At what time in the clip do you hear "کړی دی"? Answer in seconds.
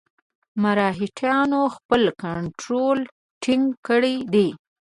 3.87-4.47